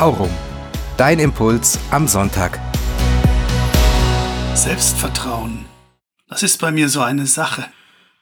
Aurum. 0.00 0.30
Dein 0.96 1.18
Impuls 1.18 1.78
am 1.90 2.08
Sonntag. 2.08 2.58
Selbstvertrauen. 4.54 5.66
Das 6.26 6.42
ist 6.42 6.58
bei 6.58 6.72
mir 6.72 6.88
so 6.88 7.02
eine 7.02 7.26
Sache. 7.26 7.66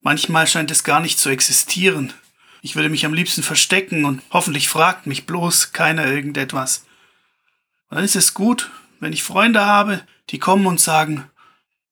Manchmal 0.00 0.48
scheint 0.48 0.72
es 0.72 0.82
gar 0.82 0.98
nicht 0.98 1.20
zu 1.20 1.28
existieren. 1.28 2.12
Ich 2.60 2.74
würde 2.74 2.88
mich 2.88 3.06
am 3.06 3.14
liebsten 3.14 3.44
verstecken 3.44 4.04
und 4.04 4.20
hoffentlich 4.32 4.68
fragt 4.68 5.06
mich 5.06 5.26
bloß 5.26 5.70
keiner 5.72 6.06
irgendetwas. 6.06 6.86
Und 7.88 7.98
dann 7.98 8.04
ist 8.04 8.16
es 8.16 8.34
gut, 8.34 8.72
wenn 8.98 9.12
ich 9.12 9.22
Freunde 9.22 9.64
habe, 9.64 10.00
die 10.30 10.40
kommen 10.40 10.66
und 10.66 10.80
sagen, 10.80 11.30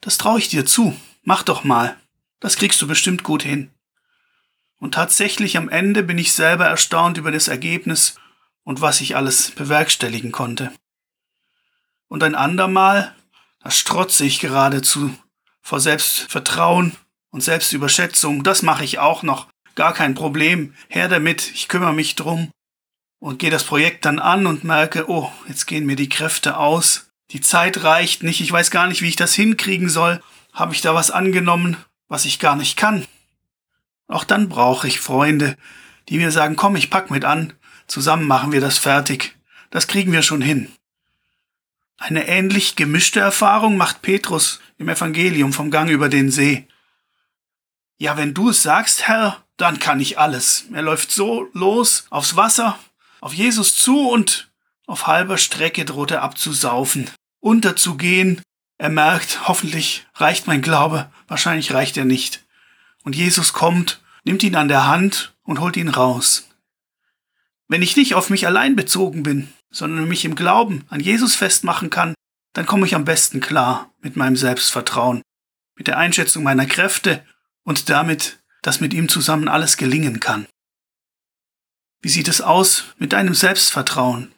das 0.00 0.18
traue 0.18 0.40
ich 0.40 0.48
dir 0.48 0.66
zu, 0.66 0.96
mach 1.22 1.44
doch 1.44 1.62
mal, 1.62 1.96
das 2.40 2.56
kriegst 2.56 2.82
du 2.82 2.88
bestimmt 2.88 3.22
gut 3.22 3.44
hin. 3.44 3.70
Und 4.80 4.94
tatsächlich 4.94 5.56
am 5.56 5.68
Ende 5.68 6.02
bin 6.02 6.18
ich 6.18 6.32
selber 6.32 6.66
erstaunt 6.66 7.16
über 7.16 7.30
das 7.30 7.46
Ergebnis 7.46 8.16
und 8.68 8.82
was 8.82 9.00
ich 9.00 9.16
alles 9.16 9.52
bewerkstelligen 9.52 10.30
konnte. 10.30 10.70
Und 12.06 12.22
ein 12.22 12.34
andermal, 12.34 13.14
da 13.60 13.70
strotze 13.70 14.26
ich 14.26 14.40
geradezu 14.40 15.14
vor 15.62 15.80
Selbstvertrauen 15.80 16.94
und 17.30 17.40
Selbstüberschätzung, 17.40 18.44
das 18.44 18.60
mache 18.60 18.84
ich 18.84 18.98
auch 18.98 19.22
noch, 19.22 19.48
gar 19.74 19.94
kein 19.94 20.14
Problem, 20.14 20.74
her 20.88 21.08
damit, 21.08 21.50
ich 21.54 21.68
kümmere 21.68 21.94
mich 21.94 22.14
drum. 22.14 22.50
Und 23.20 23.38
gehe 23.38 23.48
das 23.48 23.64
Projekt 23.64 24.04
dann 24.04 24.18
an 24.18 24.46
und 24.46 24.64
merke, 24.64 25.08
oh, 25.08 25.32
jetzt 25.48 25.64
gehen 25.64 25.86
mir 25.86 25.96
die 25.96 26.10
Kräfte 26.10 26.58
aus, 26.58 27.08
die 27.30 27.40
Zeit 27.40 27.84
reicht 27.84 28.22
nicht, 28.22 28.42
ich 28.42 28.52
weiß 28.52 28.70
gar 28.70 28.86
nicht, 28.86 29.00
wie 29.00 29.08
ich 29.08 29.16
das 29.16 29.32
hinkriegen 29.32 29.88
soll, 29.88 30.22
habe 30.52 30.74
ich 30.74 30.82
da 30.82 30.94
was 30.94 31.10
angenommen, 31.10 31.78
was 32.08 32.26
ich 32.26 32.38
gar 32.38 32.54
nicht 32.54 32.76
kann. 32.76 33.06
Auch 34.08 34.24
dann 34.24 34.50
brauche 34.50 34.86
ich 34.86 35.00
Freunde, 35.00 35.56
die 36.10 36.18
mir 36.18 36.32
sagen, 36.32 36.54
komm, 36.54 36.76
ich 36.76 36.90
pack 36.90 37.10
mit 37.10 37.24
an, 37.24 37.54
zusammen 37.88 38.26
machen 38.26 38.52
wir 38.52 38.60
das 38.60 38.78
fertig, 38.78 39.36
das 39.70 39.88
kriegen 39.88 40.12
wir 40.12 40.22
schon 40.22 40.42
hin. 40.42 40.70
Eine 41.98 42.28
ähnlich 42.28 42.76
gemischte 42.76 43.18
Erfahrung 43.18 43.76
macht 43.76 44.02
Petrus 44.02 44.60
im 44.78 44.88
Evangelium 44.88 45.52
vom 45.52 45.70
Gang 45.72 45.90
über 45.90 46.08
den 46.08 46.30
See. 46.30 46.68
Ja, 47.98 48.16
wenn 48.16 48.34
du 48.34 48.50
es 48.50 48.62
sagst, 48.62 49.08
Herr, 49.08 49.42
dann 49.56 49.80
kann 49.80 49.98
ich 49.98 50.18
alles. 50.18 50.66
Er 50.72 50.82
läuft 50.82 51.10
so 51.10 51.48
los 51.52 52.06
aufs 52.10 52.36
Wasser, 52.36 52.78
auf 53.20 53.34
Jesus 53.34 53.76
zu 53.76 54.08
und 54.08 54.48
auf 54.86 55.08
halber 55.08 55.36
Strecke 55.36 55.84
droht 55.84 56.12
er 56.12 56.22
abzusaufen, 56.22 57.10
unterzugehen. 57.40 58.40
Er 58.78 58.88
merkt, 58.90 59.48
hoffentlich 59.48 60.06
reicht 60.14 60.46
mein 60.46 60.62
Glaube, 60.62 61.10
wahrscheinlich 61.26 61.74
reicht 61.74 61.96
er 61.96 62.04
nicht. 62.04 62.44
Und 63.02 63.16
Jesus 63.16 63.52
kommt, 63.52 64.00
nimmt 64.22 64.44
ihn 64.44 64.54
an 64.54 64.68
der 64.68 64.86
Hand 64.86 65.34
und 65.42 65.60
holt 65.60 65.76
ihn 65.76 65.88
raus. 65.88 66.47
Wenn 67.68 67.82
ich 67.82 67.96
nicht 67.96 68.14
auf 68.14 68.30
mich 68.30 68.46
allein 68.46 68.76
bezogen 68.76 69.22
bin, 69.22 69.52
sondern 69.70 70.08
mich 70.08 70.24
im 70.24 70.34
Glauben 70.34 70.86
an 70.88 71.00
Jesus 71.00 71.36
festmachen 71.36 71.90
kann, 71.90 72.14
dann 72.54 72.64
komme 72.64 72.86
ich 72.86 72.94
am 72.94 73.04
besten 73.04 73.40
klar 73.40 73.92
mit 74.00 74.16
meinem 74.16 74.36
Selbstvertrauen, 74.36 75.20
mit 75.76 75.86
der 75.86 75.98
Einschätzung 75.98 76.42
meiner 76.42 76.64
Kräfte 76.64 77.22
und 77.64 77.90
damit, 77.90 78.38
dass 78.62 78.80
mit 78.80 78.94
ihm 78.94 79.10
zusammen 79.10 79.48
alles 79.48 79.76
gelingen 79.76 80.18
kann. 80.18 80.46
Wie 82.00 82.08
sieht 82.08 82.28
es 82.28 82.40
aus 82.40 82.84
mit 82.96 83.12
deinem 83.12 83.34
Selbstvertrauen? 83.34 84.32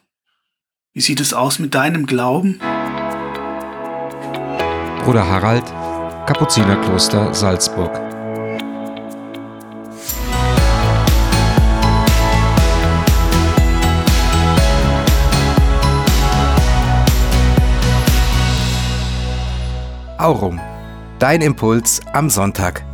Wie 0.93 1.01
sieht 1.01 1.21
es 1.21 1.33
aus 1.33 1.57
mit 1.57 1.73
deinem 1.73 2.05
Glauben? 2.07 2.59
Bruder 5.03 5.25
Harald, 5.25 5.65
Kapuzinerkloster 6.27 7.33
Salzburg. 7.33 8.10
Aurum. 20.21 20.61
Dein 21.17 21.41
Impuls 21.41 21.99
am 22.13 22.29
Sonntag. 22.29 22.90